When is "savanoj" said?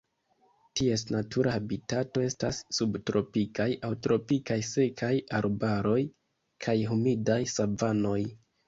7.59-8.21